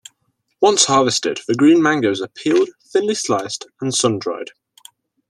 [0.61, 4.49] Once harvested, the green mangoes are peeled, thinly sliced, and sun-dried.